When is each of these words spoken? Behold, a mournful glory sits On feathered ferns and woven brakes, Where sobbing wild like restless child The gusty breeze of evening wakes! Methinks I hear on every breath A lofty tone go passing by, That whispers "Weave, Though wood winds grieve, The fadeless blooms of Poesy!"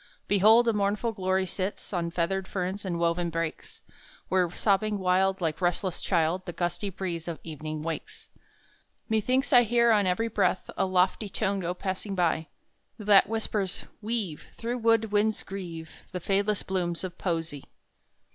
Behold, 0.27 0.67
a 0.67 0.73
mournful 0.73 1.11
glory 1.11 1.45
sits 1.45 1.93
On 1.93 2.09
feathered 2.09 2.47
ferns 2.47 2.85
and 2.85 2.97
woven 2.97 3.29
brakes, 3.29 3.83
Where 4.29 4.49
sobbing 4.49 4.97
wild 4.97 5.41
like 5.41 5.61
restless 5.61 6.01
child 6.01 6.47
The 6.47 6.53
gusty 6.53 6.89
breeze 6.89 7.27
of 7.27 7.37
evening 7.43 7.83
wakes! 7.83 8.27
Methinks 9.09 9.53
I 9.53 9.61
hear 9.61 9.91
on 9.91 10.07
every 10.07 10.27
breath 10.27 10.71
A 10.75 10.87
lofty 10.87 11.29
tone 11.29 11.59
go 11.59 11.75
passing 11.75 12.15
by, 12.15 12.47
That 12.97 13.29
whispers 13.29 13.83
"Weave, 14.01 14.43
Though 14.59 14.75
wood 14.77 15.11
winds 15.11 15.43
grieve, 15.43 15.91
The 16.13 16.19
fadeless 16.19 16.63
blooms 16.63 17.03
of 17.03 17.19
Poesy!" 17.19 17.63